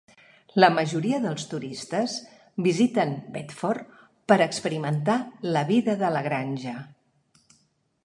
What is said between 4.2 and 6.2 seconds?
per experimentar la vida de